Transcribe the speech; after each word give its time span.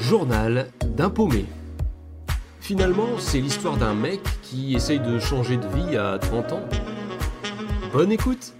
Journal 0.00 0.72
d'un 0.96 1.10
paumé. 1.10 1.44
Finalement, 2.60 3.18
c'est 3.18 3.40
l'histoire 3.40 3.76
d'un 3.76 3.94
mec 3.94 4.20
qui 4.42 4.74
essaye 4.74 4.98
de 4.98 5.18
changer 5.18 5.58
de 5.58 5.66
vie 5.68 5.96
à 5.96 6.18
30 6.18 6.52
ans. 6.52 6.68
Bonne 7.92 8.10
écoute 8.10 8.54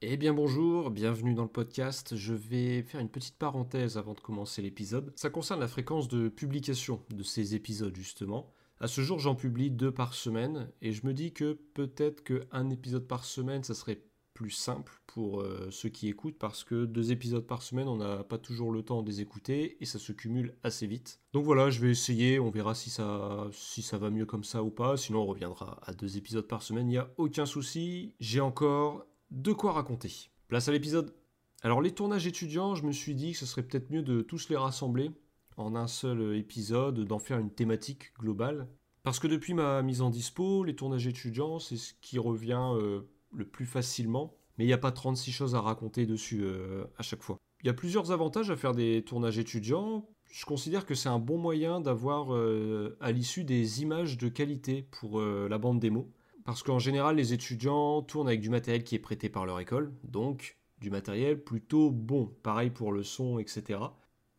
Eh 0.00 0.16
bien 0.16 0.32
bonjour, 0.32 0.90
bienvenue 0.90 1.34
dans 1.34 1.42
le 1.42 1.48
podcast. 1.48 2.16
Je 2.16 2.32
vais 2.32 2.82
faire 2.82 3.00
une 3.00 3.10
petite 3.10 3.36
parenthèse 3.36 3.98
avant 3.98 4.14
de 4.14 4.20
commencer 4.20 4.62
l'épisode. 4.62 5.12
Ça 5.14 5.28
concerne 5.28 5.60
la 5.60 5.68
fréquence 5.68 6.08
de 6.08 6.28
publication 6.28 7.02
de 7.10 7.22
ces 7.22 7.54
épisodes 7.54 7.94
justement. 7.94 8.50
À 8.80 8.88
ce 8.88 9.02
jour, 9.02 9.18
j'en 9.18 9.34
publie 9.34 9.70
deux 9.70 9.92
par 9.92 10.14
semaine 10.14 10.70
et 10.80 10.92
je 10.92 11.06
me 11.06 11.12
dis 11.12 11.32
que 11.32 11.52
peut-être 11.74 12.24
qu'un 12.24 12.70
épisode 12.70 13.06
par 13.06 13.24
semaine, 13.26 13.62
ça 13.62 13.74
serait 13.74 14.02
plus 14.34 14.50
simple 14.50 14.92
pour 15.06 15.40
euh, 15.40 15.68
ceux 15.70 15.88
qui 15.88 16.08
écoutent 16.08 16.38
parce 16.38 16.64
que 16.64 16.84
deux 16.84 17.12
épisodes 17.12 17.46
par 17.46 17.62
semaine, 17.62 17.88
on 17.88 17.96
n'a 17.96 18.24
pas 18.24 18.38
toujours 18.38 18.72
le 18.72 18.82
temps 18.82 19.02
de 19.02 19.08
les 19.08 19.20
écouter 19.20 19.76
et 19.80 19.86
ça 19.86 19.98
se 19.98 20.12
cumule 20.12 20.54
assez 20.62 20.86
vite. 20.86 21.20
Donc 21.32 21.44
voilà, 21.44 21.70
je 21.70 21.80
vais 21.80 21.90
essayer, 21.90 22.38
on 22.38 22.50
verra 22.50 22.74
si 22.74 22.90
ça, 22.90 23.50
va 23.92 24.10
mieux 24.10 24.26
comme 24.26 24.44
ça 24.44 24.62
ou 24.62 24.70
pas, 24.70 24.96
sinon 24.96 25.22
on 25.22 25.26
reviendra 25.26 25.80
à 25.82 25.92
deux 25.92 26.16
épisodes 26.16 26.46
par 26.46 26.62
semaine, 26.62 26.86
il 26.86 26.92
n'y 26.92 26.98
a 26.98 27.10
aucun 27.16 27.46
souci, 27.46 28.14
j'ai 28.20 28.40
encore 28.40 29.06
de 29.30 29.52
quoi 29.52 29.72
raconter. 29.72 30.30
Place 30.48 30.68
à 30.68 30.72
l'épisode. 30.72 31.14
Alors 31.62 31.80
les 31.80 31.92
tournages 31.92 32.26
étudiants, 32.26 32.74
je 32.74 32.84
me 32.84 32.92
suis 32.92 33.14
dit 33.14 33.32
que 33.32 33.38
ce 33.38 33.46
serait 33.46 33.62
peut-être 33.62 33.90
mieux 33.90 34.02
de 34.02 34.22
tous 34.22 34.48
les 34.48 34.56
rassembler 34.56 35.10
en 35.56 35.76
un 35.76 35.86
seul 35.86 36.36
épisode, 36.36 37.00
d'en 37.04 37.18
faire 37.18 37.38
une 37.38 37.50
thématique 37.50 38.12
globale. 38.18 38.68
Parce 39.02 39.18
que 39.18 39.26
depuis 39.26 39.54
ma 39.54 39.82
mise 39.82 40.00
en 40.00 40.10
dispo, 40.10 40.64
les 40.64 40.76
tournages 40.76 41.06
étudiants, 41.06 41.58
c'est 41.58 41.76
ce 41.76 41.92
qui 42.00 42.18
revient 42.18 42.72
euh, 42.76 43.00
le 43.32 43.44
plus 43.44 43.66
facilement, 43.66 44.34
mais 44.56 44.64
il 44.64 44.66
n'y 44.66 44.72
a 44.72 44.78
pas 44.78 44.92
36 44.92 45.32
choses 45.32 45.54
à 45.54 45.60
raconter 45.60 46.06
dessus 46.06 46.42
euh, 46.42 46.84
à 46.98 47.02
chaque 47.02 47.22
fois. 47.22 47.38
Il 47.62 47.66
y 47.66 47.70
a 47.70 47.74
plusieurs 47.74 48.10
avantages 48.10 48.50
à 48.50 48.56
faire 48.56 48.72
des 48.72 49.02
tournages 49.04 49.38
étudiants. 49.38 50.08
Je 50.30 50.44
considère 50.44 50.84
que 50.84 50.94
c'est 50.94 51.08
un 51.08 51.18
bon 51.18 51.38
moyen 51.38 51.80
d'avoir 51.80 52.34
euh, 52.34 52.96
à 53.00 53.12
l'issue 53.12 53.44
des 53.44 53.82
images 53.82 54.18
de 54.18 54.28
qualité 54.28 54.88
pour 54.90 55.20
euh, 55.20 55.46
la 55.48 55.58
bande 55.58 55.78
démo. 55.78 56.10
Parce 56.44 56.62
qu'en 56.62 56.80
général, 56.80 57.16
les 57.16 57.32
étudiants 57.32 58.02
tournent 58.02 58.26
avec 58.26 58.40
du 58.40 58.50
matériel 58.50 58.82
qui 58.82 58.96
est 58.96 58.98
prêté 58.98 59.28
par 59.28 59.46
leur 59.46 59.60
école, 59.60 59.92
donc 60.02 60.58
du 60.80 60.90
matériel 60.90 61.42
plutôt 61.42 61.90
bon, 61.90 62.34
pareil 62.42 62.70
pour 62.70 62.90
le 62.90 63.04
son, 63.04 63.38
etc. 63.38 63.78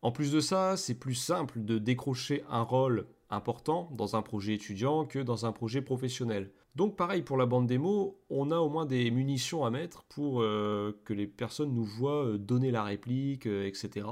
En 0.02 0.12
plus 0.12 0.30
de 0.30 0.40
ça, 0.40 0.76
c'est 0.76 0.98
plus 0.98 1.14
simple 1.14 1.64
de 1.64 1.78
décrocher 1.78 2.44
un 2.50 2.60
rôle 2.60 3.06
important 3.30 3.90
dans 3.92 4.16
un 4.16 4.22
projet 4.22 4.52
étudiant 4.52 5.06
que 5.06 5.18
dans 5.18 5.46
un 5.46 5.52
projet 5.52 5.80
professionnel. 5.80 6.52
Donc 6.74 6.96
pareil 6.96 7.22
pour 7.22 7.36
la 7.36 7.46
bande 7.46 7.68
démo, 7.68 8.20
on 8.30 8.50
a 8.50 8.58
au 8.58 8.68
moins 8.68 8.84
des 8.84 9.10
munitions 9.10 9.64
à 9.64 9.70
mettre 9.70 10.02
pour 10.04 10.42
euh, 10.42 11.00
que 11.04 11.12
les 11.12 11.28
personnes 11.28 11.72
nous 11.72 11.84
voient 11.84 12.24
euh, 12.26 12.38
donner 12.38 12.72
la 12.72 12.82
réplique, 12.82 13.46
euh, 13.46 13.66
etc. 13.66 14.06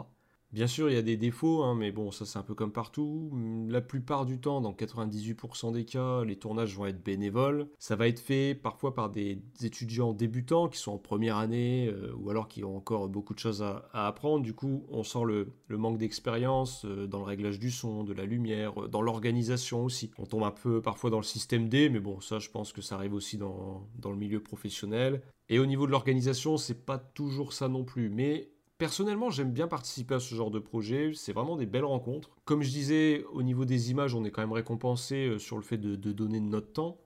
Bien 0.52 0.66
sûr, 0.66 0.90
il 0.90 0.94
y 0.94 0.98
a 0.98 1.02
des 1.02 1.16
défauts, 1.16 1.62
hein, 1.62 1.74
mais 1.74 1.92
bon, 1.92 2.10
ça 2.10 2.26
c'est 2.26 2.38
un 2.38 2.42
peu 2.42 2.54
comme 2.54 2.72
partout. 2.72 3.32
La 3.70 3.80
plupart 3.80 4.26
du 4.26 4.38
temps, 4.38 4.60
dans 4.60 4.74
98% 4.74 5.72
des 5.72 5.86
cas, 5.86 6.24
les 6.24 6.36
tournages 6.36 6.76
vont 6.76 6.84
être 6.84 7.02
bénévoles. 7.02 7.68
Ça 7.78 7.96
va 7.96 8.06
être 8.06 8.20
fait 8.20 8.54
parfois 8.54 8.92
par 8.92 9.08
des 9.08 9.40
étudiants 9.62 10.12
débutants 10.12 10.68
qui 10.68 10.78
sont 10.78 10.92
en 10.92 10.98
première 10.98 11.38
année 11.38 11.88
euh, 11.88 12.12
ou 12.18 12.28
alors 12.28 12.48
qui 12.48 12.64
ont 12.64 12.76
encore 12.76 13.08
beaucoup 13.08 13.32
de 13.32 13.38
choses 13.38 13.62
à, 13.62 13.88
apprendre. 13.94 14.42
Du 14.42 14.52
coup, 14.52 14.84
on 14.90 15.02
sent 15.04 15.24
le, 15.24 15.54
manque 15.70 15.96
d'expérience 15.96 16.84
euh, 16.84 17.06
dans 17.06 17.20
le 17.20 17.24
réglage 17.24 17.58
du 17.58 17.70
son, 17.70 18.04
de 18.04 18.12
la 18.12 18.26
lumière, 18.26 18.84
euh, 18.84 18.88
dans 18.88 19.00
l'organisation 19.00 19.84
aussi. 19.84 20.10
On 20.18 20.26
tombe 20.26 20.44
un 20.44 20.50
peu 20.50 20.82
parfois 20.82 21.08
dans 21.08 21.16
le 21.16 21.22
système 21.22 21.70
D, 21.70 21.88
mais 21.88 22.00
bon, 22.00 22.20
ça 22.20 22.38
je 22.38 22.50
pense 22.50 22.72
que 22.72 22.82
ça 22.82 22.96
arrive 22.96 23.14
aussi 23.14 23.38
dans, 23.38 23.88
dans 23.98 24.10
le 24.10 24.18
milieu 24.18 24.42
professionnel. 24.42 25.22
Et 25.48 25.58
au 25.58 25.64
niveau 25.64 25.86
de 25.86 25.92
l'organisation, 25.92 26.58
c'est 26.58 26.84
pas 26.84 26.98
toujours 26.98 27.54
ça 27.54 27.68
non 27.68 27.84
plus. 27.84 28.10
Mais 28.10 28.51
Personnellement, 28.82 29.30
j'aime 29.30 29.52
bien 29.52 29.68
participer 29.68 30.16
à 30.16 30.18
ce 30.18 30.34
genre 30.34 30.50
de 30.50 30.58
projet, 30.58 31.12
c'est 31.14 31.32
vraiment 31.32 31.54
des 31.54 31.66
belles 31.66 31.84
rencontres. 31.84 32.30
Comme 32.44 32.62
je 32.62 32.70
disais, 32.70 33.24
au 33.32 33.44
niveau 33.44 33.64
des 33.64 33.92
images, 33.92 34.16
on 34.16 34.24
est 34.24 34.32
quand 34.32 34.40
même 34.40 34.50
récompensé 34.50 35.28
euh, 35.28 35.38
sur 35.38 35.54
le 35.54 35.62
fait 35.62 35.78
de, 35.78 35.94
donner 36.10 36.40
notre 36.40 36.72
temps. 36.72 36.98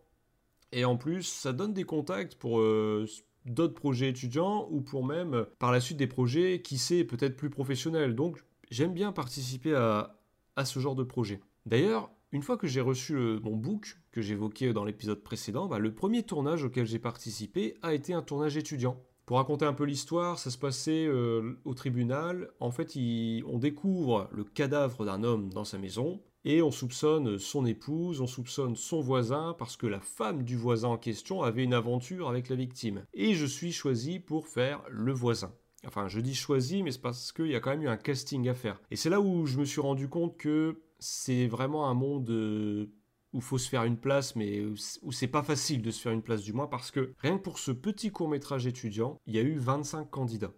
Et 0.72 0.86
en 0.86 0.96
plus, 0.96 1.24
ça 1.24 1.52
donne 1.52 1.74
des 1.74 1.84
contacts 1.84 2.34
pour 2.36 2.60
euh, 2.60 3.06
d'autres 3.44 3.74
projets 3.74 4.08
étudiants 4.08 4.66
ou 4.70 4.80
pour 4.80 5.04
même 5.04 5.34
euh, 5.34 5.44
par 5.58 5.70
la 5.70 5.80
suite 5.80 5.98
des 5.98 6.06
projets, 6.06 6.62
qui 6.62 6.78
sait, 6.78 7.04
peut-être 7.04 7.36
plus 7.36 7.50
professionnels. 7.50 8.14
Donc 8.14 8.42
j'aime 8.70 8.94
bien 8.94 9.12
participer 9.12 9.74
à, 9.74 10.16
ce 10.64 10.80
genre 10.80 10.94
de 10.94 11.04
projet. 11.04 11.40
D'ailleurs, 11.66 12.10
une 12.32 12.40
fois 12.40 12.56
que 12.56 12.66
j'ai 12.66 12.80
reçu 12.80 13.14
mon 13.42 13.54
book 13.54 13.98
que 14.12 14.22
j'évoquais 14.22 14.72
dans 14.72 14.86
l'épisode 14.86 15.22
précédent, 15.22 15.66
bah, 15.66 15.78
le 15.78 15.94
premier 15.94 16.22
tournage 16.22 16.64
auquel 16.64 16.86
j'ai 16.86 16.98
participé 16.98 17.74
a 17.82 17.92
été 17.92 18.14
un 18.14 18.22
tournage 18.22 18.56
étudiant. 18.56 18.98
Pour 19.26 19.38
raconter 19.38 19.64
un 19.64 19.72
peu 19.72 19.84
l'histoire, 19.84 20.38
ça 20.38 20.52
se 20.52 20.56
passait 20.56 21.04
euh, 21.04 21.58
au 21.64 21.74
tribunal. 21.74 22.48
En 22.60 22.70
fait, 22.70 22.96
on 23.44 23.58
découvre 23.58 24.28
le 24.32 24.44
cadavre 24.44 25.04
d'un 25.04 25.24
homme 25.24 25.52
dans 25.52 25.64
sa 25.64 25.78
maison 25.78 26.20
et 26.44 26.62
on 26.62 26.70
soupçonne 26.70 27.36
son 27.40 27.66
épouse, 27.66 28.20
on 28.20 28.28
soupçonne 28.28 28.76
son 28.76 29.00
voisin 29.00 29.56
parce 29.58 29.76
que 29.76 29.88
la 29.88 29.98
femme 29.98 30.44
du 30.44 30.56
voisin 30.56 30.90
en 30.90 30.96
question 30.96 31.42
avait 31.42 31.64
une 31.64 31.74
aventure 31.74 32.28
avec 32.28 32.48
la 32.48 32.54
victime. 32.54 33.04
Et 33.14 33.34
je 33.34 33.46
suis 33.46 33.72
choisi 33.72 34.20
pour 34.20 34.46
faire 34.46 34.80
le 34.88 35.12
voisin. 35.12 35.52
Enfin, 35.84 36.06
je 36.06 36.20
dis 36.20 36.36
choisi, 36.36 36.84
mais 36.84 36.92
c'est 36.92 37.02
parce 37.02 37.32
qu'il 37.32 37.48
y 37.48 37.56
a 37.56 37.60
quand 37.60 37.70
même 37.70 37.82
eu 37.82 37.88
un 37.88 37.96
casting 37.96 38.48
à 38.48 38.54
faire. 38.54 38.80
Et 38.92 38.96
c'est 38.96 39.10
là 39.10 39.20
où 39.20 39.44
je 39.44 39.58
me 39.58 39.64
suis 39.64 39.80
rendu 39.80 40.08
compte 40.08 40.36
que 40.36 40.82
c'est 41.00 41.48
vraiment 41.48 41.88
un 41.88 41.94
monde 41.94 42.30
euh, 42.30 42.86
où 43.32 43.40
faut 43.40 43.58
se 43.58 43.68
faire 43.68 43.84
une 43.84 43.98
place, 43.98 44.36
mais 44.36 44.62
où 44.62 45.12
c'est 45.12 45.26
pas 45.26 45.42
facile 45.42 45.82
de 45.82 45.90
se 45.90 46.00
faire 46.00 46.12
une 46.12 46.22
place 46.22 46.42
du 46.42 46.52
moins, 46.52 46.66
parce 46.66 46.90
que 46.90 47.12
rien 47.18 47.38
que 47.38 47.42
pour 47.42 47.58
ce 47.58 47.70
petit 47.70 48.10
court 48.10 48.28
métrage 48.28 48.66
étudiant, 48.66 49.20
il 49.26 49.34
y 49.34 49.38
a 49.38 49.42
eu 49.42 49.58
25 49.58 50.10
candidats. 50.10 50.54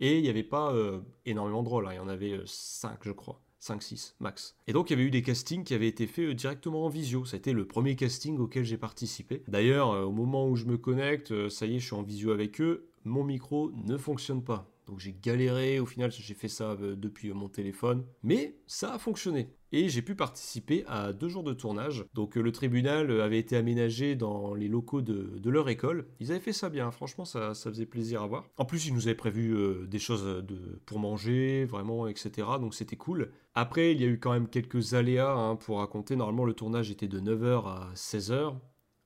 Et 0.00 0.18
il 0.18 0.22
n'y 0.22 0.28
avait 0.28 0.44
pas 0.44 0.72
euh, 0.72 1.00
énormément 1.26 1.62
de 1.62 1.68
rôles, 1.68 1.86
hein. 1.86 1.92
il 1.92 1.96
y 1.96 2.00
en 2.00 2.08
avait 2.08 2.40
5 2.44 2.92
euh, 2.92 2.96
je 3.02 3.12
crois. 3.12 3.40
5-6 3.60 4.14
max. 4.20 4.56
Et 4.68 4.72
donc 4.72 4.88
il 4.88 4.92
y 4.92 4.94
avait 4.94 5.02
eu 5.02 5.10
des 5.10 5.22
castings 5.22 5.64
qui 5.64 5.74
avaient 5.74 5.88
été 5.88 6.06
faits 6.06 6.26
euh, 6.26 6.34
directement 6.34 6.84
en 6.84 6.88
visio. 6.88 7.24
Ça 7.24 7.34
a 7.34 7.38
été 7.38 7.52
le 7.52 7.66
premier 7.66 7.96
casting 7.96 8.38
auquel 8.38 8.62
j'ai 8.62 8.78
participé. 8.78 9.42
D'ailleurs, 9.48 9.90
au 10.06 10.12
moment 10.12 10.46
où 10.46 10.54
je 10.54 10.64
me 10.66 10.78
connecte, 10.78 11.48
ça 11.48 11.66
y 11.66 11.74
est, 11.74 11.78
je 11.80 11.86
suis 11.86 11.96
en 11.96 12.04
visio 12.04 12.30
avec 12.30 12.60
eux, 12.60 12.88
mon 13.04 13.24
micro 13.24 13.72
ne 13.72 13.96
fonctionne 13.96 14.44
pas. 14.44 14.70
Donc 14.86 15.00
j'ai 15.00 15.12
galéré, 15.12 15.80
au 15.80 15.86
final 15.86 16.12
j'ai 16.12 16.34
fait 16.34 16.48
ça 16.48 16.76
depuis 16.76 17.32
mon 17.32 17.48
téléphone, 17.48 18.06
mais 18.22 18.54
ça 18.68 18.94
a 18.94 18.98
fonctionné. 19.00 19.48
Et 19.70 19.88
j'ai 19.88 20.00
pu 20.00 20.14
participer 20.14 20.84
à 20.86 21.12
deux 21.12 21.28
jours 21.28 21.42
de 21.42 21.52
tournage. 21.52 22.04
Donc 22.14 22.36
euh, 22.36 22.40
le 22.40 22.52
tribunal 22.52 23.10
euh, 23.10 23.24
avait 23.24 23.38
été 23.38 23.56
aménagé 23.56 24.14
dans 24.14 24.54
les 24.54 24.68
locaux 24.68 25.02
de, 25.02 25.50
leur 25.50 25.68
école. 25.68 26.06
Ils 26.20 26.30
avaient 26.30 26.40
fait 26.40 26.52
ça 26.52 26.70
bien, 26.70 26.90
franchement 26.90 27.24
ça, 27.24 27.54
faisait 27.54 27.86
plaisir 27.86 28.22
à 28.22 28.26
voir. 28.26 28.44
En 28.56 28.64
plus 28.64 28.86
ils 28.86 28.94
nous 28.94 29.06
avaient 29.06 29.14
prévu 29.14 29.56
des 29.86 29.98
choses 29.98 30.24
de, 30.24 30.80
pour 30.86 30.98
manger, 30.98 31.64
vraiment, 31.64 32.06
etc. 32.06 32.48
Donc 32.60 32.74
c'était 32.74 32.96
cool. 32.96 33.30
Après 33.54 33.92
il 33.92 34.00
y 34.00 34.04
a 34.04 34.08
eu 34.08 34.18
quand 34.18 34.32
même 34.32 34.48
quelques 34.48 34.94
aléas 34.94 35.32
hein, 35.32 35.56
pour 35.56 35.78
raconter. 35.78 36.16
Normalement 36.16 36.44
le 36.44 36.54
tournage 36.54 36.90
était 36.90 37.08
de 37.08 37.20
9h 37.20 37.66
à 37.66 37.90
16h. 37.94 38.54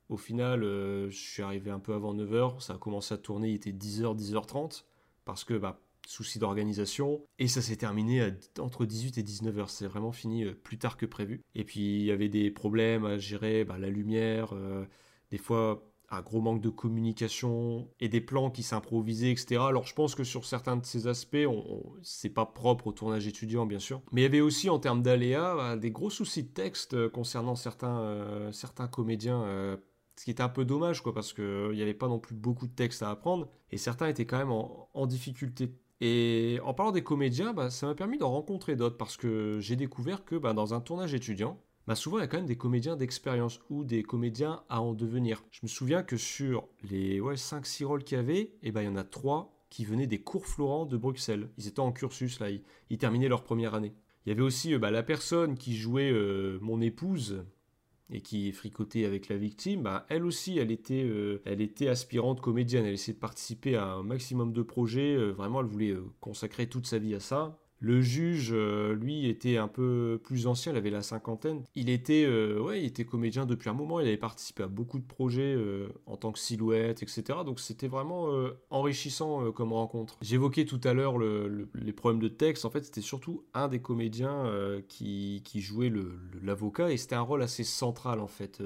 Au 0.09 0.17
final, 0.17 0.61
je 0.63 1.17
suis 1.17 1.43
arrivé 1.43 1.71
un 1.71 1.79
peu 1.79 1.95
avant 1.95 2.15
9h, 2.15 2.61
ça 2.61 2.75
a 2.75 2.77
commencé 2.79 3.15
à 3.15 3.17
tourner, 3.17 3.49
il 3.49 3.55
était 3.55 3.71
10h, 3.71 4.15
10h30 4.19 4.85
parce 5.25 5.45
que 5.45 5.55
bah, 5.55 5.79
souci 6.07 6.39
d'organisation. 6.39 7.23
Et 7.39 7.49
ça 7.49 7.63
s'est 7.63 7.77
terminé 7.77 8.33
entre 8.59 8.85
18 8.85 9.19
et 9.19 9.23
19 9.23 9.59
heures. 9.59 9.71
C'est 9.71 9.87
vraiment 9.87 10.13
fini 10.13 10.45
euh, 10.45 10.55
plus 10.55 10.79
tard 10.79 10.97
que 10.97 11.07
prévu. 11.07 11.43
Et 11.55 11.65
puis 11.65 12.01
il 12.01 12.05
y 12.05 12.11
avait 12.11 12.29
des 12.29 12.51
problèmes 12.51 13.05
à 13.05 13.19
gérer, 13.19 13.65
bah, 13.65 13.79
la 13.79 13.89
lumière, 13.89 14.53
euh, 14.53 14.85
des 15.31 15.39
fois 15.39 15.89
un 16.11 16.21
gros 16.21 16.43
manque 16.43 16.61
de 16.61 16.69
communication 16.69 17.89
et 17.99 18.11
des 18.11 18.21
plans 18.21 18.51
qui 18.51 18.63
s'improvisaient, 18.63 19.31
etc. 19.31 19.63
Alors 19.67 19.87
je 19.87 19.95
pense 19.95 20.15
que 20.15 20.25
sur 20.25 20.45
certains 20.45 20.77
de 20.77 20.85
ces 20.85 21.07
aspects, 21.07 21.47
on, 21.49 21.83
c'est 22.03 22.29
pas 22.29 22.45
propre 22.45 22.89
au 22.89 22.93
tournage 22.93 23.27
étudiant, 23.27 23.65
bien 23.65 23.79
sûr. 23.79 24.03
Mais 24.13 24.21
il 24.21 24.25
y 24.25 24.27
avait 24.27 24.43
aussi 24.43 24.69
en 24.69 24.79
termes 24.79 25.03
d'aléas 25.03 25.57
bah, 25.57 25.77
des 25.79 25.91
gros 25.91 26.11
soucis 26.11 26.43
de 26.43 26.49
texte 26.49 26.93
euh, 26.93 27.09
concernant 27.09 27.55
certains, 27.55 28.51
certains 28.53 28.89
comédiens 28.89 29.79
ce 30.17 30.25
qui 30.25 30.31
était 30.31 30.43
un 30.43 30.49
peu 30.49 30.65
dommage, 30.65 31.03
quoi, 31.03 31.13
parce 31.13 31.33
qu'il 31.33 31.71
n'y 31.73 31.83
avait 31.83 31.95
pas 31.95 32.09
non 32.09 32.19
plus 32.19 32.35
beaucoup 32.35 32.67
de 32.67 32.73
textes 32.73 33.03
à 33.03 33.11
apprendre, 33.11 33.49
et 33.71 33.77
certains 33.77 34.09
étaient 34.09 34.27
quand 34.27 34.39
même 34.39 34.53
en, 34.53 35.07
difficulté. 35.07 35.75
Et 36.05 36.59
en 36.65 36.75
parlant 36.75 36.91
des 36.91 37.05
comédiens, 37.05 37.53
bah, 37.53 37.71
ça 37.71 37.87
m'a 37.87 37.95
permis 37.95 38.19
d'en 38.19 38.33
rencontrer 38.33 38.75
d'autres, 38.75 38.97
parce 38.97 39.17
que 39.17 39.59
j'ai 39.61 39.77
découvert 39.77 40.25
que 40.25 40.35
bah, 40.35 40.53
dans 40.53 40.75
un 40.75 40.81
tournage 40.81 41.15
étudiant, 41.15 41.61
bah, 41.87 41.95
souvent 41.95 42.19
il 42.19 42.23
y 42.23 42.25
a 42.25 42.27
quand 42.27 42.39
même 42.39 42.47
des 42.47 42.57
comédiens 42.57 42.97
d'expérience 42.97 43.61
ou 43.71 43.85
des 43.85 44.03
comédiens 44.03 44.65
à 44.69 44.81
en 44.81 44.95
devenir. 44.95 45.45
Je 45.53 45.61
me 45.63 45.69
souviens 45.69 46.03
que 46.03 46.17
sur 46.17 46.67
les 46.91 47.21
ouais, 47.21 47.37
5-6 47.37 47.85
rôles 47.85 48.03
qu'il 48.03 48.17
y 48.17 48.21
avait, 48.21 48.51
eh 48.65 48.73
ben, 48.73 48.83
il 48.83 48.87
y 48.87 48.89
en 48.89 48.97
a 48.97 49.05
3 49.05 49.55
qui 49.71 49.85
venaient 49.85 50.09
des 50.09 50.21
cours 50.21 50.45
Florent 50.45 50.87
de 50.87 50.97
Bruxelles. 50.97 51.49
Ils 51.57 51.69
étaient 51.69 51.79
en 51.79 51.93
cursus, 51.93 52.41
là, 52.41 52.49
ils, 52.51 52.99
terminaient 52.99 53.29
leur 53.29 53.45
première 53.45 53.75
année. 53.75 53.95
Il 54.27 54.31
y 54.31 54.33
avait 54.33 54.43
aussi 54.43 54.75
euh, 54.75 54.91
la 54.91 55.05
personne 55.05 55.57
qui 55.57 55.77
jouait 55.77 56.11
euh, 56.11 56.59
mon 56.63 56.81
épouse, 56.81 57.45
et 58.13 58.21
qui 58.21 58.53
fricotée 58.53 59.07
avec 59.07 59.29
la 59.29 59.37
victime, 59.37 59.83
bah, 59.83 60.07
elle 60.09 60.25
aussi, 60.25 60.59
elle 60.59 60.71
était, 60.71 61.03
euh, 61.03 61.41
elle 61.47 61.61
était 61.61 61.89
aspirante 61.89 62.41
comédienne. 62.41 62.85
Elle 62.85 62.95
essayait 62.95 63.15
de 63.15 63.19
participer 63.19 63.77
à 63.77 63.87
un 63.87 64.03
maximum 64.03 64.53
de 64.53 64.63
projets. 64.63 65.15
Euh, 65.15 65.31
vraiment, 65.33 65.61
elle 65.61 65.67
voulait 65.67 65.91
euh, 65.91 66.05
consacrer 66.21 66.69
toute 66.69 66.87
sa 66.87 66.99
vie 66.99 67.15
à 67.15 67.21
ça. 67.21 67.59
Le 67.83 68.01
juge, 68.01 68.51
euh, 68.53 68.95
lui, 68.95 69.27
était 69.27 69.57
un 69.57 69.67
peu 69.67 70.21
plus 70.23 70.47
ancien, 70.47 70.71
il 70.71 70.79
avait 70.79 70.89
la 70.89 71.03
cinquantaine. 71.03 71.65
Il 71.75 71.91
était, 71.91 72.25
euh, 72.25 72.61
ouais, 72.61 72.81
il 72.81 72.87
était 72.87 73.05
comédien 73.05 73.45
depuis 73.45 73.69
un 73.71 73.73
moment, 73.73 73.99
il 73.99 74.07
avait 74.07 74.17
participé 74.17 74.63
à 74.63 74.69
beaucoup 74.69 75.01
de 75.01 75.05
projets 75.05 75.53
euh, 75.57 75.89
en 76.07 76.17
tant 76.17 76.31
que 76.31 76.39
silhouette, 76.39 77.03
etc. 77.03 77.41
Donc 77.45 77.59
c'était 77.59 77.89
vraiment 77.89 78.29
enrichissant 78.71 79.51
comme 79.51 79.73
rencontre. 79.73 80.17
J'évoquais 80.23 80.65
tout 80.65 80.81
à 80.85 80.93
l'heure 80.93 81.19
les 81.19 81.93
problèmes 81.93 82.23
de 82.23 82.29
texte, 82.29 82.65
en 82.65 82.71
fait 82.71 82.85
c'était 82.85 83.01
surtout 83.01 83.45
un 83.53 83.67
des 83.67 83.81
comédiens 83.81 84.49
qui, 84.87 85.43
qui, 85.45 85.61
jouait 85.61 85.93
l'avocat, 86.41 86.93
et 86.93 86.97
c'était 86.97 87.17
un 87.17 87.21
rôle 87.23 87.43
assez 87.43 87.65
central 87.65 88.21
en 88.21 88.29
fait 88.29 88.63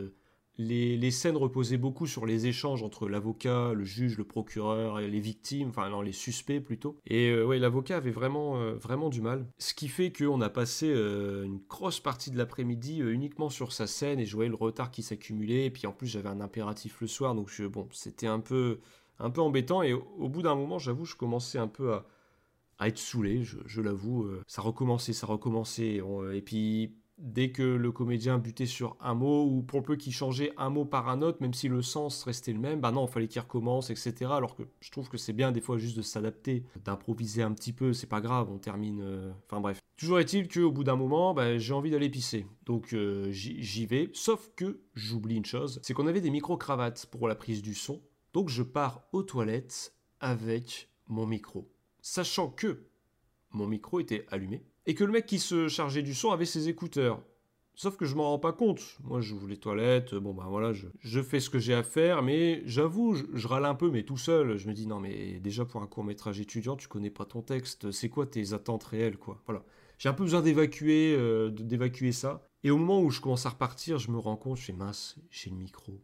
les, 0.59 1.11
scènes 1.11 1.37
reposaient 1.37 1.77
beaucoup 1.77 2.07
sur 2.07 2.27
les 2.27 2.47
échanges 2.47 2.83
entre 2.83 3.09
l'avocat, 3.09 3.73
le 3.73 3.85
juge, 3.85 4.17
le 4.17 4.25
procureur 4.25 5.01
et 5.01 5.09
les 5.09 5.21
victimes, 5.21 5.69
enfin 5.69 5.89
non, 5.91 6.01
les 6.01 6.13
suspects 6.13 6.61
plutôt. 6.61 6.99
Et 7.07 7.29
euh, 7.29 7.45
ouais, 7.45 7.59
l'avocat 7.59 7.97
avait 7.97 8.11
vraiment, 8.11 8.59
euh, 8.59 8.75
vraiment 8.75 9.09
du 9.09 9.21
mal. 9.21 9.47
Ce 9.59 9.75
qui 9.75 9.89
fait 9.89 10.13
qu'on 10.13 10.41
a 10.41 10.49
passé 10.49 10.89
euh, 10.89 11.45
une 11.45 11.61
grosse 11.69 12.01
partie 12.01 12.31
de 12.31 12.39
l'après-midi 12.39 12.99
uniquement 12.99 13.51
sur 13.51 13.73
sa 13.73 13.87
scène 13.87 14.19
et 14.19 14.27
je 14.27 14.35
voyais 14.35 14.51
le 14.51 14.57
retard 14.57 14.91
qui 14.91 15.03
s'accumulait. 15.03 15.67
Et 15.67 15.71
puis 15.71 15.87
en 15.87 15.93
plus, 15.93 16.07
j'avais 16.07 16.29
un 16.29 16.41
impératif 16.41 17.01
le 17.01 17.07
soir, 17.07 17.35
donc 17.35 17.51
bon, 17.63 17.89
c'était 17.93 18.27
un 18.27 18.41
peu, 18.41 18.81
un 19.19 19.31
peu 19.31 19.41
embêtant. 19.41 19.83
Et 19.83 19.93
au, 19.93 20.29
bout 20.29 20.43
d'un 20.43 20.55
moment, 20.55 20.79
j'avoue, 20.79 21.05
je 21.05 21.17
commençais 21.17 21.59
un 21.59 21.69
peu 21.69 21.93
à, 21.93 22.89
être 22.89 22.99
saoulé, 22.99 23.43
je, 23.43 23.81
l'avoue. 23.81 24.29
ça 24.47 24.61
recommençait, 24.61 25.13
ça 25.15 25.27
recommençait. 25.27 26.01
et 26.33 26.43
puis 26.43 26.95
dès 27.19 27.51
que 27.51 27.63
le 27.63 27.93
comédien 27.93 28.39
butait 28.39 28.67
sur 28.67 28.97
un 29.01 29.15
mot, 29.15 29.45
ou 29.45 29.63
pour 29.63 29.83
peu 29.83 29.97
qu'il 29.97 30.13
changeait 30.13 30.53
un 30.57 30.71
mot 30.71 30.85
par 30.85 31.09
un 31.09 31.23
autre, 31.23 31.39
même 31.41 31.55
si 31.55 31.69
le 31.69 31.83
sens 31.83 32.23
restait 32.25 32.53
le 32.53 32.59
même, 32.59 32.81
bah 32.81 32.93
non, 32.93 33.07
il 33.07 33.11
fallait 33.11 33.29
qu'il 33.29 33.41
recommence, 33.41 33.91
etc. 33.91 34.31
Alors 34.31 34.55
que 34.55 34.65
je 34.81 34.91
trouve 34.91 35.09
que 35.09 35.17
c'est 35.17 35.33
bien 35.33 35.53
des 35.53 35.61
fois 35.61 35.79
juste 35.79 35.97
de 35.97 36.03
s'adapter, 36.03 36.65
d'improviser 36.85 37.43
un 37.43 37.53
petit 37.53 37.73
peu, 37.73 37.93
c'est 37.93 38.07
pas 38.07 38.21
grave, 38.21 38.51
on 38.51 38.59
termine... 38.59 39.01
Euh, 39.03 39.33
enfin 39.47 39.61
bref. 39.61 39.81
Toujours 39.97 40.19
est-il 40.19 40.47
qu'au 40.49 40.71
bout 40.71 40.85
d'un 40.85 40.97
moment, 40.97 41.33
bah, 41.33 41.57
j'ai 41.57 41.73
envie 41.73 41.91
d'aller 41.91 42.11
pisser. 42.11 42.47
Donc 42.67 42.93
euh, 42.93 43.31
j'y 43.31 43.87
vais, 43.87 44.11
sauf 44.13 44.51
que 44.55 44.81
j'oublie 44.95 45.37
une 45.37 45.47
chose, 45.47 45.81
c'est 45.83 45.95
qu'on 45.95 46.07
avait 46.07 46.21
des 46.21 46.31
micro-cravates 46.31 47.07
pour 47.07 47.29
la 47.29 47.35
prise 47.35 47.63
du 47.63 47.75
son, 47.75 48.03
donc 48.35 48.51
je 48.51 48.63
pars 48.63 49.03
aux 49.13 49.23
toilettes 49.23 49.95
avec 50.21 50.91
mon 51.09 51.27
micro. 51.27 51.71
Sachant 52.03 52.51
que 52.51 52.87
mon 53.53 53.67
micro 53.67 54.01
était 54.01 54.27
allumé, 54.31 54.67
et 54.87 54.95
que 54.95 55.05
le 55.05 55.13
mec 55.13 55.27
qui 55.27 55.39
se 55.39 55.69
chargeait 55.69 56.03
du 56.03 56.15
son 56.15 56.31
avait 56.31 56.45
ses 56.45 56.69
écouteurs. 56.69 57.23
Sauf 57.75 57.99
que 57.99 58.07
je 58.07 58.15
m'en 58.15 58.31
rends 58.31 58.39
pas 58.39 58.55
compte. 58.55 58.81
Moi, 59.05 59.21
j'ouvre 59.21 59.49
les 59.49 59.59
toilettes, 59.59 60.15
bon 60.15 60.33
ben 60.33 60.47
voilà, 60.49 60.73
je, 60.73 61.21
fais 61.21 61.41
ce 61.41 61.51
que 61.51 61.59
j'ai 61.59 61.75
à 61.75 61.83
faire, 61.83 62.23
mais 62.23 62.63
j'avoue, 62.65 63.15
je, 63.35 63.47
râle 63.47 63.67
un 63.67 63.75
peu, 63.75 63.91
mais 63.91 64.03
tout 64.03 64.17
seul. 64.17 64.57
Je 64.57 64.67
me 64.67 64.73
dis, 64.73 64.87
non, 64.87 64.99
mais 64.99 65.41
déjà 65.41 65.67
pour 65.67 65.83
un 65.83 65.87
court 65.87 66.03
métrage 66.03 66.41
étudiant, 66.41 66.77
tu 66.77 66.89
connais 66.89 67.11
pas 67.11 67.27
ton 67.27 67.43
texte, 67.43 67.91
c'est 67.91 68.09
quoi 68.09 68.25
tes 68.25 68.55
attentes 68.55 68.85
réelles, 68.85 69.19
quoi? 69.19 69.43
Voilà. 69.45 69.63
J'ai 69.99 70.09
un 70.09 70.15
peu 70.15 70.25
besoin 70.25 70.41
d'évacuer, 70.41 71.15
euh, 71.19 71.51
d'évacuer 71.51 72.13
ça. 72.13 72.47
Et 72.65 72.71
au 72.71 72.79
moment 72.79 73.03
où 73.03 73.11
je 73.11 73.21
commence 73.21 73.45
à 73.45 73.51
repartir, 73.51 73.99
je 73.99 74.11
me 74.11 74.19
rends 74.19 74.37
compte, 74.37 74.57
je 74.57 74.65
fais 74.65 74.73
mince, 74.73 75.17
j'ai 75.31 75.51
le 75.51 75.57
micro. 75.57 76.01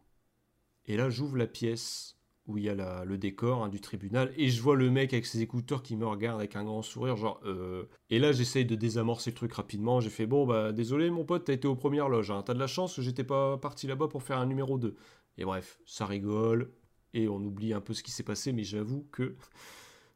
Et 0.85 0.95
là, 0.95 1.09
j'ouvre 1.09 1.37
la 1.37 1.47
pièce 1.47 2.17
où 2.45 2.57
il 2.57 2.65
y 2.65 2.69
a 2.69 3.05
le 3.05 3.17
décor 3.17 3.63
hein, 3.63 3.69
du 3.69 3.79
tribunal, 3.79 4.33
et 4.37 4.49
je 4.49 4.61
vois 4.61 4.75
le 4.75 4.89
mec 4.89 5.13
avec 5.13 5.25
ses 5.25 5.41
écouteurs 5.41 5.81
qui 5.81 5.95
me 5.95 6.05
regarde 6.05 6.39
avec 6.39 6.55
un 6.55 6.63
grand 6.63 6.81
sourire, 6.81 7.15
genre... 7.15 7.39
Euh... 7.45 7.85
Et 8.09 8.19
là, 8.19 8.31
j'essaye 8.31 8.65
de 8.65 8.75
désamorcer 8.75 9.31
le 9.31 9.35
truc 9.35 9.53
rapidement, 9.53 10.01
j'ai 10.01 10.09
fait, 10.09 10.25
bon, 10.25 10.45
bah 10.45 10.71
désolé 10.71 11.09
mon 11.09 11.23
pote, 11.23 11.45
t'as 11.45 11.53
été 11.53 11.67
aux 11.67 11.75
premières 11.75 12.09
loges, 12.09 12.31
hein. 12.31 12.43
t'as 12.45 12.53
de 12.53 12.59
la 12.59 12.67
chance 12.67 12.95
que 12.95 13.01
j'étais 13.01 13.23
pas 13.23 13.57
parti 13.57 13.87
là-bas 13.87 14.07
pour 14.07 14.23
faire 14.23 14.39
un 14.39 14.45
numéro 14.45 14.77
2. 14.77 14.95
Et 15.37 15.45
bref, 15.45 15.79
ça 15.85 16.05
rigole, 16.05 16.71
et 17.13 17.27
on 17.27 17.37
oublie 17.37 17.73
un 17.73 17.81
peu 17.81 17.93
ce 17.93 18.03
qui 18.03 18.11
s'est 18.11 18.23
passé, 18.23 18.51
mais 18.51 18.63
j'avoue 18.63 19.07
que 19.11 19.35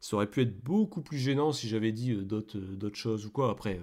ça 0.00 0.16
aurait 0.16 0.30
pu 0.30 0.42
être 0.42 0.62
beaucoup 0.62 1.02
plus 1.02 1.18
gênant 1.18 1.52
si 1.52 1.68
j'avais 1.68 1.92
dit 1.92 2.12
euh, 2.12 2.24
d'autres 2.24 2.58
euh, 2.58 2.76
d'autres 2.76 2.96
choses 2.96 3.26
ou 3.26 3.30
quoi. 3.30 3.50
Après, 3.50 3.80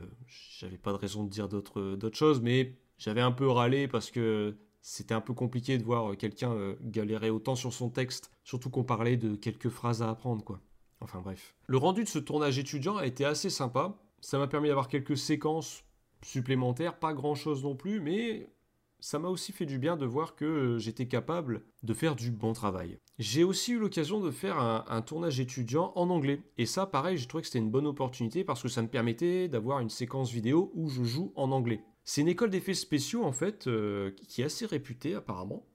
j'avais 0.60 0.78
pas 0.78 0.92
de 0.92 0.98
raison 0.98 1.24
de 1.24 1.30
dire 1.30 1.50
d'autres 1.50 2.12
choses, 2.14 2.42
mais 2.42 2.78
j'avais 2.98 3.22
un 3.22 3.32
peu 3.32 3.50
râlé 3.50 3.88
parce 3.88 4.12
que 4.12 4.56
c'était 4.88 5.16
un 5.16 5.22
peu 5.22 5.34
compliqué 5.34 5.80
de 5.80 5.84
voir 5.84 6.12
euh, 6.12 6.16
quelqu'un 6.16 6.52
euh, 6.52 6.76
galérer 6.84 7.32
autant 7.32 7.56
sur 7.56 7.74
son 7.74 7.90
texte, 7.90 8.30
surtout 8.44 8.70
qu'on 8.70 8.84
parlait 8.84 9.18
de 9.18 9.36
quelques 9.36 9.70
phrases 9.70 10.04
à 10.04 10.12
apprendre, 10.12 10.44
quoi. 10.44 10.60
Enfin 11.02 11.22
bref. 11.22 11.56
Le 11.66 11.78
rendu 11.78 12.04
de 12.04 12.08
ce 12.08 12.20
tournage 12.20 12.60
étudiant 12.60 12.96
a 12.96 13.08
été 13.08 13.26
assez 13.26 13.50
sympa. 13.50 13.98
Ça 14.22 14.38
m'a 14.38 14.48
permis 14.48 14.68
d'avoir 14.68 14.88
quelques 14.88 15.18
séquences 15.18 15.84
supplémentaires, 16.24 17.00
pas 17.00 17.16
grand 17.16 17.34
chose 17.34 17.64
non 17.64 17.76
plus, 17.76 18.00
mais 18.00 18.48
ça 19.00 19.18
m'a 19.18 19.28
aussi 19.28 19.52
fait 19.52 19.66
du 19.66 19.80
bien 19.80 19.98
de 19.98 20.06
voir 20.06 20.36
que 20.36 20.46
euh, 20.46 20.78
j'étais 20.78 21.08
capable 21.08 21.64
de 21.82 21.94
faire 21.96 22.16
du 22.16 22.30
bon 22.30 22.54
travail. 22.54 23.00
J'ai 23.18 23.44
aussi 23.44 23.72
eu 23.72 23.80
l'occasion 23.80 24.20
de 24.20 24.30
faire 24.30 24.60
un, 24.60 24.86
un, 24.88 25.02
tournage 25.02 25.40
étudiant 25.40 25.94
en 25.96 26.12
anglais. 26.12 26.44
Et 26.60 26.68
ça, 26.68 26.86
pareil, 26.86 27.18
j'ai 27.18 27.26
trouvé 27.26 27.42
que 27.42 27.48
c'était 27.48 27.58
une 27.58 27.72
bonne 27.72 27.88
opportunité 27.88 28.44
parce 28.44 28.62
que 28.62 28.70
ça 28.70 28.84
me 28.84 28.88
permettait 28.88 29.48
d'avoir 29.48 29.80
une 29.80 29.90
séquence 29.90 30.32
vidéo 30.32 30.72
où 30.76 30.90
je 30.90 31.04
joue 31.04 31.34
en 31.36 31.52
anglais. 31.52 31.84
C'est 32.06 32.22
une 32.22 32.28
école 32.28 32.52
d'effets 32.52 32.76
spéciaux, 32.76 33.24
en 33.24 33.32
fait, 33.32 33.66
euh, 33.66 34.12
qui 34.28 34.44
est 34.44 34.46
assez 34.46 34.68
réputée 34.68 35.16
apparemment, 35.16 35.66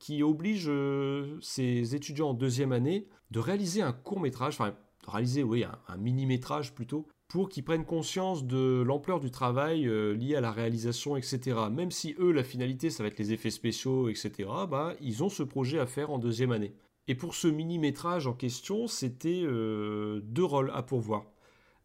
qui 0.00 0.24
oblige 0.24 0.66
euh, 0.68 1.38
ses 1.40 1.94
étudiants 1.94 2.30
en 2.30 2.34
deuxième 2.34 2.72
année 2.72 3.06
de 3.30 3.38
réaliser 3.38 3.80
un 3.80 3.92
court 3.92 4.18
métrage, 4.18 4.54
enfin, 4.54 4.70
de 4.70 5.10
réaliser, 5.10 5.44
oui, 5.44 5.64
un, 5.64 5.96
mini-métrage 5.96 6.74
plutôt, 6.74 7.06
pour 7.28 7.48
qu'ils 7.48 7.62
prennent 7.62 7.84
conscience 7.84 8.44
de 8.44 8.82
l'ampleur 8.84 9.20
du 9.20 9.30
travail 9.30 9.86
euh, 9.86 10.14
lié 10.14 10.34
à 10.34 10.40
la 10.40 10.50
réalisation, 10.50 11.16
etc. 11.16 11.56
Même 11.70 11.92
si 11.92 12.16
eux, 12.18 12.32
la 12.32 12.42
finalité, 12.42 12.90
ça 12.90 13.04
va 13.04 13.08
être 13.08 13.18
les 13.18 13.32
effets 13.32 13.50
spéciaux, 13.50 14.08
etc., 14.08 14.48
bah, 14.68 14.94
ils 15.00 15.22
ont 15.22 15.28
ce 15.28 15.44
projet 15.44 15.78
à 15.78 15.86
faire 15.86 16.10
en 16.10 16.18
deuxième 16.18 16.50
année. 16.50 16.74
Et 17.06 17.14
pour 17.14 17.36
ce 17.36 17.46
mini-métrage 17.46 18.26
en 18.26 18.34
question, 18.34 18.88
c'était 18.88 19.42
deux 19.42 20.44
rôles 20.44 20.70
à 20.74 20.82
pourvoir. 20.82 21.24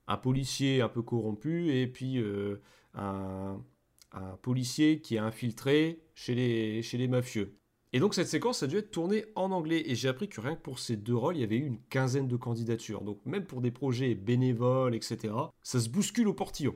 Un 0.07 0.17
policier 0.17 0.81
un 0.81 0.89
peu 0.89 1.01
corrompu 1.01 1.71
et 1.71 1.87
puis 1.87 2.21
un 2.93 3.57
policier 4.43 5.01
qui 5.01 5.15
est 5.15 5.19
infiltré 5.19 6.03
chez 6.13 6.35
les, 6.35 6.83
chez 6.83 6.99
les 6.99 7.07
mafieux. 7.07 7.57
Et 7.93 7.99
donc 7.99 8.13
cette 8.13 8.27
séquence 8.27 8.61
a 8.61 8.67
dû 8.67 8.77
être 8.77 8.91
tournée 8.91 9.25
en 9.35 9.51
anglais 9.51 9.83
et 9.85 9.95
j'ai 9.95 10.09
appris 10.09 10.27
que 10.27 10.41
rien 10.41 10.55
que 10.55 10.61
pour 10.61 10.79
ces 10.79 10.97
deux 10.97 11.15
rôles, 11.15 11.37
il 11.37 11.41
y 11.41 11.43
avait 11.43 11.57
eu 11.57 11.65
une 11.65 11.79
quinzaine 11.89 12.27
de 12.27 12.35
candidatures. 12.35 13.01
Donc 13.01 13.19
même 13.25 13.45
pour 13.45 13.61
des 13.61 13.71
projets 13.71 14.13
bénévoles, 14.15 14.95
etc., 14.95 15.33
ça 15.61 15.79
se 15.79 15.89
bouscule 15.89 16.27
au 16.27 16.33
portillon. 16.33 16.75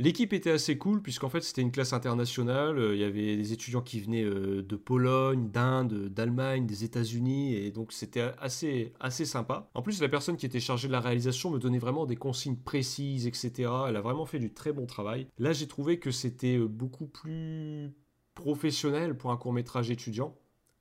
L'équipe 0.00 0.32
était 0.32 0.52
assez 0.52 0.78
cool 0.78 1.02
puisqu'en 1.02 1.28
fait 1.28 1.40
c'était 1.40 1.60
une 1.60 1.72
classe 1.72 1.92
internationale, 1.92 2.78
euh, 2.78 2.94
il 2.94 3.00
y 3.00 3.04
avait 3.04 3.36
des 3.36 3.52
étudiants 3.52 3.80
qui 3.80 3.98
venaient 3.98 4.22
euh, 4.22 4.62
de 4.62 4.76
Pologne, 4.76 5.50
d'Inde, 5.50 6.08
d'Allemagne, 6.08 6.66
des 6.66 6.84
États-Unis 6.84 7.56
et 7.56 7.72
donc 7.72 7.92
c'était 7.92 8.30
assez, 8.38 8.92
assez 9.00 9.24
sympa. 9.24 9.68
En 9.74 9.82
plus 9.82 10.00
la 10.00 10.08
personne 10.08 10.36
qui 10.36 10.46
était 10.46 10.60
chargée 10.60 10.86
de 10.86 10.92
la 10.92 11.00
réalisation 11.00 11.50
me 11.50 11.58
donnait 11.58 11.80
vraiment 11.80 12.06
des 12.06 12.14
consignes 12.14 12.58
précises, 12.58 13.26
etc. 13.26 13.72
Elle 13.88 13.96
a 13.96 14.00
vraiment 14.00 14.24
fait 14.24 14.38
du 14.38 14.52
très 14.54 14.72
bon 14.72 14.86
travail. 14.86 15.26
Là 15.36 15.52
j'ai 15.52 15.66
trouvé 15.66 15.98
que 15.98 16.12
c'était 16.12 16.58
euh, 16.58 16.68
beaucoup 16.68 17.06
plus 17.06 17.90
professionnel 18.34 19.16
pour 19.16 19.32
un 19.32 19.36
court 19.36 19.52
métrage 19.52 19.90
étudiant. 19.90 20.36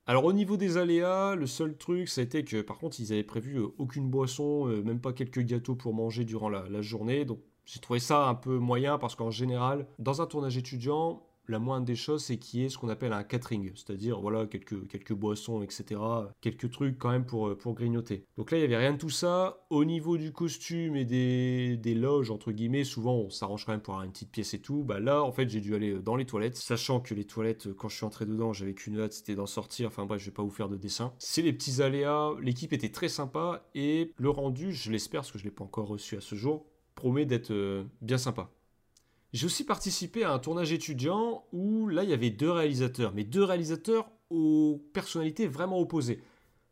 Alors 0.06 0.26
au 0.26 0.34
niveau 0.34 0.58
des 0.58 0.78
aléas, 0.78 1.34
le 1.34 1.48
seul 1.48 1.76
truc, 1.76 2.16
été 2.20 2.46
que 2.46 2.62
par 2.62 2.78
contre 2.78 3.00
ils 3.00 3.12
avaient 3.14 3.24
prévu 3.24 3.60
aucune 3.80 4.12
boisson, 4.12 4.68
même 4.68 5.02
pas 5.02 5.12
quelques 5.12 5.42
gâteaux 5.42 5.76
pour 5.76 5.96
manger 5.96 6.24
durant 6.24 6.50
la, 6.50 6.70
la 6.70 6.82
journée, 6.84 7.26
donc 7.26 7.40
j'ai 7.68 7.82
trouvé 7.82 8.00
ça 8.00 8.28
un 8.28 8.34
peu 8.34 8.58
moyen 8.58 8.98
parce 8.98 9.16
qu'en 9.16 9.30
général, 9.30 9.88
dans 10.00 10.22
un 10.22 10.26
tournage 10.26 10.58
étudiant, 10.58 11.22
la 11.50 11.60
moindre 11.60 11.86
des 11.86 11.96
choses, 11.96 12.24
c'est 12.24 12.38
qu'il 12.38 12.62
y 12.62 12.66
ait 12.66 12.70
ce 12.70 12.78
qu'on 12.78 12.90
appelle 12.90 13.14
un 13.14 13.24
catering, 13.24 13.72
c'est-à-dire 13.76 14.20
voilà 14.20 14.46
quelques, 14.48 14.88
quelques 14.88 15.14
boissons, 15.14 15.62
etc., 15.62 16.00
quelques 16.42 16.72
trucs 16.72 16.98
quand 16.98 17.10
même 17.10 17.26
pour, 17.26 17.58
pour 17.58 17.74
grignoter. 17.74 18.26
Donc 18.38 18.52
là, 18.52 18.58
il 18.58 18.62
n'y 18.62 18.66
avait 18.66 18.78
rien 18.78 18.94
de 18.94 18.98
tout 18.98 19.10
ça. 19.10 19.66
Au 19.70 19.86
niveau 19.86 20.18
du 20.18 20.32
costume 20.32 20.96
et 20.96 21.06
des, 21.06 21.96
loges, 21.96 22.32
entre 22.32 22.52
guillemets, 22.52 22.84
souvent 22.84 23.16
on 23.16 23.30
s'arrange 23.30 23.66
quand 23.66 23.72
même 23.72 23.82
pour 23.82 23.96
avoir 23.96 24.06
une 24.06 24.12
petite 24.12 24.32
pièce 24.32 24.54
et 24.54 24.60
tout. 24.60 24.84
Bah 24.84 25.00
là, 25.00 25.24
en 25.24 25.32
fait, 25.32 25.50
j'ai 25.50 25.62
dû 25.62 25.76
aller 25.76 25.94
dans 26.00 26.16
les 26.16 26.26
toilettes, 26.26 26.58
sachant 26.58 27.00
que 27.00 27.14
les 27.14 27.26
toilettes, 27.26 27.74
quand 27.74 27.90
je 27.90 27.96
suis 27.96 28.06
entré 28.06 28.26
dedans, 28.26 28.54
j'avais 28.54 28.74
qu'une 28.74 29.00
hâte, 29.00 29.14
c'était 29.14 29.36
d'en 29.36 29.46
sortir. 29.46 29.88
Enfin 29.88 30.06
bref, 30.06 30.22
je 30.22 30.26
vais 30.26 30.34
pas 30.34 30.44
vous 30.44 30.52
faire 30.52 30.70
de 30.70 30.78
dessin. 30.78 31.14
C'est 31.18 31.42
les 31.42 31.54
petits 31.54 31.82
aléas. 31.82 32.32
L'équipe 32.42 32.74
était 32.74 32.92
très 32.92 33.10
sympa 33.10 33.68
et 33.74 34.14
le 34.18 34.30
rendu, 34.30 34.74
je 34.74 34.92
l'espère, 34.92 35.22
parce 35.22 35.32
que 35.32 35.40
je 35.40 35.44
l'ai 35.44 35.52
pas 35.52 35.64
encore 35.64 35.88
reçu 35.88 36.18
à 36.18 36.22
ce 36.22 36.36
jour, 36.36 36.66
promet 36.98 37.26
d'être 37.26 37.52
euh, 37.52 37.86
bien 38.02 38.18
sympa. 38.18 38.50
J'ai 39.32 39.46
aussi 39.46 39.64
participé 39.64 40.24
à 40.24 40.34
un 40.34 40.40
tournage 40.40 40.74
étudiant 40.74 41.46
où 41.54 41.88
là 41.88 42.04
il 42.04 42.10
y 42.10 42.14
avait 42.14 42.30
deux 42.30 42.52
réalisateurs, 42.52 43.14
mais 43.14 43.24
deux 43.24 43.44
réalisateurs 43.44 44.10
aux 44.30 44.82
personnalités 44.92 45.48
vraiment 45.48 45.80
opposées. 45.80 46.22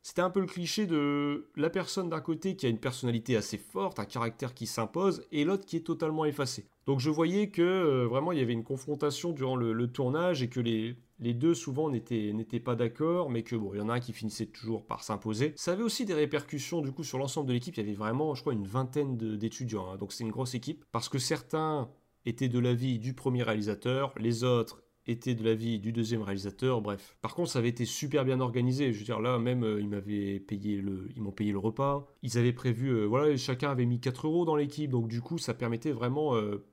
C'était 0.01 0.21
un 0.21 0.29
peu 0.29 0.39
le 0.39 0.45
cliché 0.45 0.85
de 0.85 1.47
la 1.55 1.69
personne 1.69 2.09
d'un 2.09 2.21
côté 2.21 2.55
qui 2.55 2.65
a 2.65 2.69
une 2.69 2.79
personnalité 2.79 3.35
assez 3.37 3.57
forte, 3.57 3.99
un 3.99 4.05
caractère 4.05 4.53
qui 4.53 4.67
s'impose, 4.67 5.23
et 5.31 5.45
l'autre 5.45 5.65
qui 5.65 5.77
est 5.77 5.85
totalement 5.85 6.25
effacé. 6.25 6.67
Donc 6.85 6.99
je 6.99 7.09
voyais 7.09 7.49
que 7.49 7.61
euh, 7.61 8.07
vraiment 8.07 8.31
il 8.31 8.37
y 8.37 8.41
avait 8.41 8.53
une 8.53 8.63
confrontation 8.63 9.31
durant 9.31 9.55
le, 9.55 9.87
tournage 9.87 10.43
et 10.43 10.49
que 10.49 10.59
les, 10.59 10.95
les 11.19 11.33
deux 11.33 11.53
souvent 11.53 11.89
n'étaient 11.89 12.59
pas 12.59 12.75
d'accord, 12.75 13.29
mais 13.29 13.43
que 13.43 13.55
bon, 13.55 13.73
il 13.73 13.77
y 13.77 13.81
en 13.81 13.89
a 13.89 13.93
un 13.93 13.99
qui 13.99 14.13
finissait 14.13 14.47
toujours 14.47 14.85
par 14.85 15.03
s'imposer. 15.03 15.53
Ça 15.55 15.71
avait 15.71 15.83
aussi 15.83 16.05
des 16.05 16.13
répercussions 16.13 16.81
du 16.81 16.91
coup 16.91 17.03
sur 17.03 17.17
l'ensemble 17.17 17.47
de 17.47 17.53
l'équipe. 17.53 17.75
Il 17.77 17.79
y 17.81 17.83
avait 17.83 17.93
vraiment, 17.93 18.35
je 18.35 18.41
crois, 18.41 18.53
une 18.53 18.67
vingtaine 18.67 19.17
d'étudiants, 19.17 19.91
hein. 19.91 19.97
donc 19.97 20.11
c'est 20.11 20.23
une 20.23 20.31
grosse 20.31 20.55
équipe, 20.55 20.83
parce 20.91 21.09
que 21.09 21.17
certains 21.17 21.89
étaient 22.25 22.49
de 22.49 22.59
l'avis 22.59 22.99
du 22.99 23.13
premier 23.13 23.43
réalisateur, 23.43 24.13
les 24.17 24.43
autres 24.43 24.81
était 25.07 25.35
de 25.35 25.43
l'avis 25.43 25.79
du 25.79 25.91
deuxième 25.91 26.21
réalisateur, 26.21 26.81
bref. 26.81 27.15
Par 27.21 27.35
contre, 27.35 27.51
ça 27.51 27.59
avait 27.59 27.69
été 27.69 27.85
super 27.85 28.25
bien 28.25 28.39
organisé. 28.39 28.91
Je 28.91 28.99
veux 28.99 29.05
dire, 29.05 29.19
là, 29.19 29.37
même, 29.37 29.63
euh, 29.63 29.79
ils 29.79 29.87
m'avaient 29.87 30.39
payé 30.39 30.81
le, 30.81 31.07
ils 31.15 31.21
m'ont 31.21 31.31
payé 31.31 31.51
le 31.51 31.59
repas. 31.59 32.07
Ils 32.23 32.37
avaient 32.37 32.53
prévu, 32.53 32.89
euh, 32.89 33.05
voilà, 33.05 33.35
chacun 33.37 33.69
avait 33.69 33.85
mis 33.85 33.99
4 33.99 34.27
euros 34.27 34.45
dans 34.45 34.55
l'équipe, 34.55 34.89
donc 34.89 35.07
du 35.07 35.21
coup, 35.21 35.37
ça 35.37 35.53
permettait 35.53 35.91
vraiment 35.91 36.35
euh, 36.35 36.65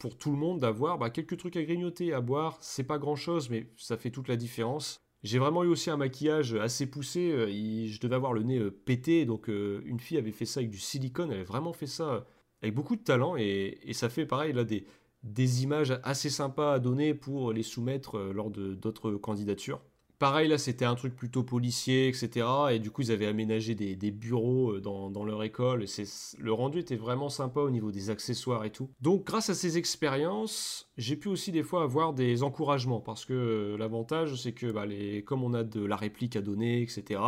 pour 0.00 0.18
tout 0.18 0.32
le 0.32 0.36
monde 0.36 0.58
d'avoir 0.58 0.98
bah, 0.98 1.10
quelques 1.10 1.36
trucs 1.36 1.56
à 1.56 1.62
grignoter, 1.62 2.12
à 2.12 2.20
boire. 2.20 2.58
C'est 2.60 2.82
pas 2.82 2.98
grand 2.98 3.14
chose, 3.14 3.50
mais 3.50 3.68
ça 3.76 3.96
fait 3.96 4.10
toute 4.10 4.26
la 4.26 4.36
différence. 4.36 5.00
J'ai 5.22 5.38
vraiment 5.38 5.62
eu 5.62 5.68
aussi 5.68 5.90
un 5.90 5.96
maquillage 5.96 6.54
assez 6.54 6.86
poussé. 6.86 7.30
Je 7.86 8.00
devais 8.00 8.16
avoir 8.16 8.32
le 8.32 8.42
nez 8.42 8.70
pété, 8.70 9.26
donc 9.26 9.48
une 9.48 10.00
fille 10.00 10.16
avait 10.16 10.32
fait 10.32 10.46
ça 10.46 10.60
avec 10.60 10.70
du 10.70 10.78
silicone. 10.78 11.30
Elle 11.30 11.36
avait 11.36 11.44
vraiment 11.44 11.74
fait 11.74 11.86
ça 11.86 12.26
avec 12.62 12.74
beaucoup 12.74 12.96
de 12.96 13.02
talent 13.02 13.36
et, 13.36 13.78
ça 13.92 14.08
fait 14.08 14.26
pareil 14.26 14.52
là 14.52 14.64
des, 14.64 14.86
des 15.22 15.62
images 15.62 15.98
assez 16.02 16.30
sympas 16.30 16.74
à 16.74 16.78
donner 16.78 17.14
pour 17.14 17.52
les 17.52 17.62
soumettre 17.62 18.16
euh, 18.16 18.32
lors 18.32 18.50
de 18.50 18.74
d'autres 18.74 19.12
candidatures. 19.12 19.80
Pareil, 20.20 20.48
là, 20.48 20.58
c'était 20.58 20.84
un 20.84 20.96
truc 20.96 21.16
plutôt 21.16 21.42
policier, 21.42 22.06
etc. 22.06 22.46
Et 22.72 22.78
du 22.78 22.90
coup, 22.90 23.00
ils 23.00 23.10
avaient 23.10 23.26
aménagé 23.26 23.74
des, 23.74 24.10
bureaux 24.10 24.72
euh, 24.72 24.80
dans, 24.82 25.24
leur 25.24 25.42
école. 25.42 25.86
Le 26.38 26.52
rendu 26.52 26.80
était 26.80 26.96
vraiment 26.96 27.30
sympa 27.30 27.60
au 27.60 27.70
niveau 27.70 27.90
des 27.90 28.10
accessoires 28.10 28.66
et 28.66 28.70
tout. 28.70 28.90
Donc, 29.00 29.24
grâce 29.24 29.48
à 29.48 29.54
ces 29.54 29.78
expériences, 29.78 30.90
j'ai 30.98 31.16
pu 31.16 31.28
aussi 31.28 31.52
des 31.52 31.62
fois 31.62 31.82
avoir 31.82 32.12
des 32.12 32.42
encouragements. 32.42 33.00
Parce 33.00 33.24
que 33.24 33.32
euh, 33.32 33.78
l'avantage, 33.78 34.34
c'est 34.34 34.52
que 34.52 34.70
bah, 34.70 34.84
comme 35.24 35.42
on 35.42 35.54
a 35.54 35.64
de 35.64 35.82
la 35.82 35.96
réplique 35.96 36.36
à 36.36 36.42
donner, 36.42 36.82
etc., 36.82 37.18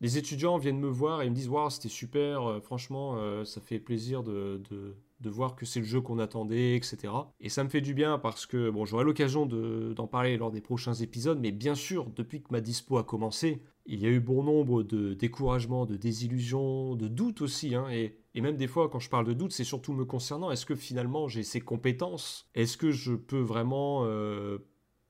les 0.00 0.18
étudiants 0.18 0.58
viennent 0.58 0.80
me 0.80 0.88
voir 0.88 1.22
et 1.22 1.30
me 1.30 1.34
disent 1.36 1.48
Waouh, 1.48 1.70
c'était 1.70 1.88
super, 1.88 2.60
franchement, 2.64 3.44
ça 3.44 3.60
fait 3.60 3.78
plaisir 3.78 4.22
de 4.24 4.96
voir 5.28 5.54
que 5.54 5.66
c'est 5.66 5.80
le 5.80 5.86
jeu 5.86 6.00
qu'on 6.00 6.18
attendait, 6.18 6.76
etc. 6.76 7.12
Et 7.40 7.50
ça 7.50 7.62
me 7.62 7.68
fait 7.68 7.82
du 7.82 7.92
bien 7.92 8.18
parce 8.18 8.46
que, 8.46 8.70
bon, 8.70 8.86
j'aurai 8.86 9.04
l'occasion 9.04 9.44
d'en 9.44 10.06
parler 10.06 10.36
lors 10.38 10.50
des 10.50 10.62
prochains 10.62 10.94
épisodes, 10.94 11.38
mais 11.38 11.52
bien 11.52 11.74
sûr, 11.74 12.06
depuis 12.16 12.42
que 12.42 12.48
ma 12.50 12.60
dispo 12.60 12.96
a 12.96 13.04
commencé, 13.04 13.60
il 13.84 14.00
y 14.00 14.06
a 14.06 14.08
eu 14.08 14.20
bon 14.20 14.42
nombre 14.42 14.82
de 14.82 15.14
découragements, 15.14 15.84
de 15.84 15.96
désillusions, 15.96 16.94
de 16.94 17.08
doutes 17.08 17.42
aussi, 17.42 17.74
hein, 17.74 17.88
et, 17.90 18.16
même 18.40 18.56
des 18.56 18.68
fois, 18.68 18.88
quand 18.88 19.00
je 19.00 19.10
parle 19.10 19.26
de 19.26 19.34
doutes, 19.34 19.52
c'est 19.52 19.64
surtout 19.64 19.92
me 19.92 20.04
concernant, 20.04 20.50
est-ce 20.50 20.64
que 20.64 20.76
finalement 20.76 21.28
j'ai 21.28 21.42
ces 21.42 21.60
compétences? 21.60 22.48
Est-ce 22.54 22.76
que 22.76 22.90
je 22.90 23.12
peux 23.12 23.40
vraiment 23.40 24.04
euh, 24.04 24.58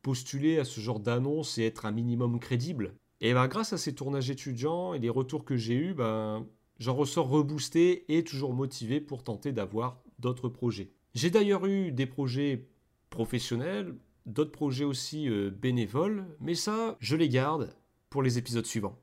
postuler 0.02 0.58
à 0.58 0.64
ce 0.64 0.80
genre 0.80 0.98
d'annonce 0.98 1.58
et 1.58 1.64
être 1.66 1.86
un 1.86 1.92
minimum 1.92 2.40
crédible? 2.40 2.94
Et 3.20 3.34
ben, 3.34 3.46
grâce 3.48 3.72
à 3.72 3.78
ces 3.78 3.94
tournages 3.94 4.30
étudiants 4.30 4.94
et 4.94 4.98
les 4.98 5.10
retours 5.10 5.44
que 5.44 5.56
j'ai 5.56 5.74
eus, 5.74 5.94
ben, 5.94 6.46
j'en 6.80 6.94
ressors 6.94 7.28
reboosté 7.28 8.04
et 8.08 8.24
toujours 8.24 8.54
motivé 8.54 9.00
pour 9.00 9.22
tenter 9.22 9.52
d'avoir 9.52 10.02
d'autres 10.18 10.48
projets. 10.48 10.90
J'ai 11.14 11.30
d'ailleurs 11.30 11.66
eu 11.66 11.92
des 11.92 12.06
projets 12.06 12.66
professionnels, 13.10 13.94
d'autres 14.26 14.50
projets 14.50 14.84
aussi 14.84 15.28
euh, 15.28 15.50
bénévoles, 15.50 16.26
mais 16.40 16.54
ça, 16.54 16.96
je 16.98 17.16
les 17.16 17.28
garde 17.28 17.72
pour 18.08 18.22
les 18.22 18.38
épisodes 18.38 18.66
suivants. 18.66 18.98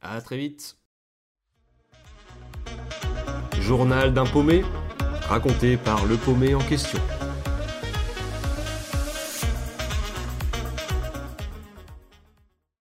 A 0.00 0.20
très 0.20 0.36
vite 0.36 0.78
Journal 3.60 4.12
d'un 4.12 4.26
paumé, 4.26 4.62
raconté 5.22 5.78
par 5.78 6.04
le 6.06 6.16
paumé 6.16 6.54
en 6.54 6.60
question. 6.60 7.00